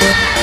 Yeah. 0.00 0.40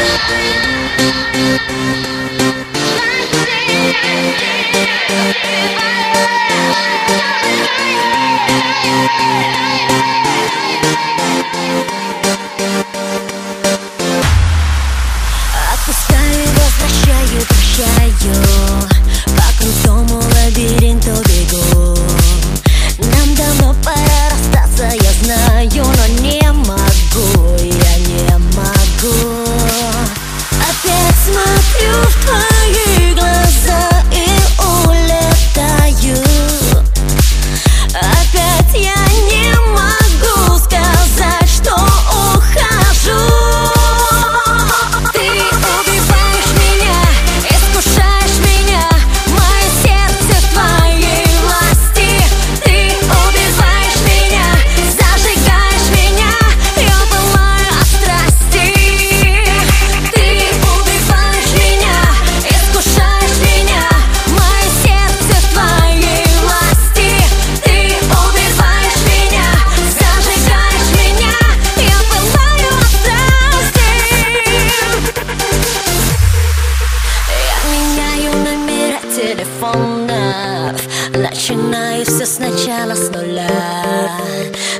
Сначала 82.88 82.96
с 82.96 83.10
нуля 83.10 83.50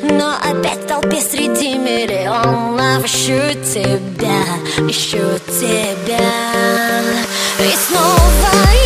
Но 0.02 0.36
опять 0.36 0.84
в 0.84 0.88
толпе 0.88 1.22
среди 1.22 1.78
миллионов 1.78 3.06
Ищу 3.06 3.40
тебя, 3.64 4.44
ищу 4.90 5.40
тебя. 5.48 6.20
И 7.60 7.76
снова 7.88 8.77